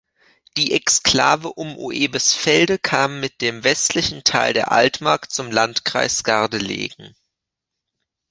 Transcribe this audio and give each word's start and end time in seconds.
Die 0.57 0.71
Exklave 0.73 1.49
um 1.53 1.77
Oebisfelde 1.77 2.79
kam 2.79 3.19
mit 3.19 3.39
dem 3.39 3.63
westlichen 3.63 4.23
Teil 4.23 4.51
der 4.51 4.71
Altmark 4.71 5.29
zum 5.31 5.51
Landkreis 5.51 6.23
Gardelegen. 6.23 7.15